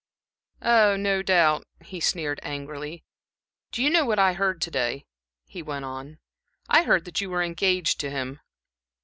[0.63, 3.03] "Oh, no doubt." He sneered angrily.
[3.71, 5.05] "Do you know what I heard to day?"
[5.45, 6.17] he went on.
[6.67, 8.39] "I heard that you were engaged to him."